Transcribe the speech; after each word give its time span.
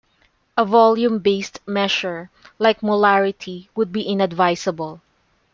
A 0.57 0.65
volume-based 0.65 1.59
measure 1.67 2.31
like 2.57 2.79
molarity 2.81 3.67
would 3.75 3.91
be 3.91 4.01
inadvisable. 4.07 4.99